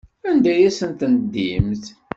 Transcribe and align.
Anda 0.29 0.49
ay 0.53 0.63
asent-tendimt? 0.69 1.85